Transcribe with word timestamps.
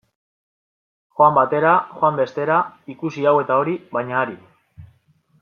Joan 1.19 1.35
batera, 1.39 1.73
joan 1.99 2.17
bestera, 2.21 2.57
ikusi 2.95 3.29
hau 3.29 3.35
eta 3.45 3.59
hori, 3.65 3.77
baina 3.99 4.19
arin. 4.25 4.43